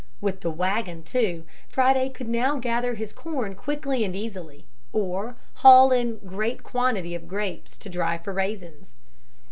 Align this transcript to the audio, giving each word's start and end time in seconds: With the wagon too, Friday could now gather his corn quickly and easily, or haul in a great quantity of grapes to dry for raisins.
With 0.19 0.39
the 0.39 0.49
wagon 0.49 1.03
too, 1.03 1.43
Friday 1.69 2.09
could 2.09 2.27
now 2.27 2.55
gather 2.57 2.95
his 2.95 3.13
corn 3.13 3.53
quickly 3.53 4.03
and 4.03 4.15
easily, 4.15 4.65
or 4.91 5.35
haul 5.61 5.91
in 5.91 6.19
a 6.19 6.25
great 6.25 6.63
quantity 6.63 7.13
of 7.13 7.27
grapes 7.27 7.77
to 7.77 7.87
dry 7.87 8.17
for 8.17 8.33
raisins. 8.33 8.95